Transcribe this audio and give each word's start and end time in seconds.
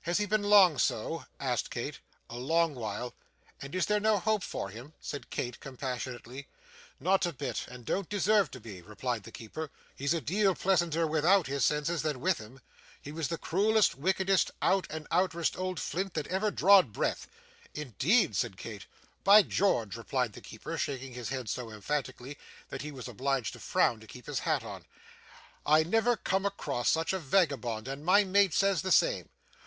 'Has 0.00 0.16
he 0.16 0.24
been 0.24 0.44
long 0.44 0.78
so?' 0.78 1.26
asked 1.38 1.68
Kate. 1.68 1.98
'A 2.30 2.38
long 2.38 2.74
while.' 2.74 3.14
'And 3.60 3.74
is 3.74 3.84
there 3.84 4.00
no 4.00 4.18
hope 4.18 4.42
for 4.42 4.70
him?' 4.70 4.94
said 4.98 5.28
Kate, 5.28 5.60
compassionately 5.60 6.48
'Not 6.98 7.26
a 7.26 7.34
bit, 7.34 7.66
and 7.70 7.84
don't 7.84 8.08
deserve 8.08 8.50
to 8.52 8.60
be,' 8.60 8.80
replied 8.80 9.24
the 9.24 9.30
keeper. 9.30 9.70
'He's 9.94 10.14
a 10.14 10.22
deal 10.22 10.54
pleasanter 10.54 11.06
without 11.06 11.46
his 11.46 11.66
senses 11.66 12.00
than 12.00 12.22
with 12.22 12.40
'em. 12.40 12.60
He 13.02 13.12
was 13.12 13.28
the 13.28 13.36
cruellest, 13.36 13.96
wickedest, 13.96 14.50
out 14.62 14.86
and 14.88 15.06
outerest 15.10 15.58
old 15.58 15.78
flint 15.78 16.14
that 16.14 16.26
ever 16.28 16.50
drawed 16.50 16.90
breath.' 16.90 17.28
'Indeed!' 17.74 18.34
said 18.36 18.56
Kate. 18.56 18.86
'By 19.22 19.42
George!' 19.42 19.96
replied 19.98 20.32
the 20.32 20.40
keeper, 20.40 20.78
shaking 20.78 21.12
his 21.12 21.28
head 21.28 21.50
so 21.50 21.70
emphatically 21.70 22.38
that 22.70 22.80
he 22.80 22.90
was 22.90 23.08
obliged 23.08 23.52
to 23.52 23.60
frown 23.60 24.00
to 24.00 24.06
keep 24.06 24.24
his 24.24 24.38
hat 24.38 24.64
on. 24.64 24.86
'I 25.66 25.82
never 25.82 26.16
come 26.16 26.46
across 26.46 26.88
such 26.88 27.12
a 27.12 27.18
vagabond, 27.18 27.86
and 27.86 28.02
my 28.02 28.24
mate 28.24 28.54
says 28.54 28.80
the 28.80 28.90
same. 28.90 29.28